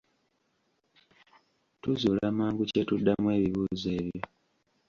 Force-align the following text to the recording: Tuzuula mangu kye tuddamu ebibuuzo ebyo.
Tuzuula 1.81 2.25
mangu 2.37 2.63
kye 2.71 2.81
tuddamu 2.87 3.27
ebibuuzo 3.37 3.89
ebyo. 3.99 4.23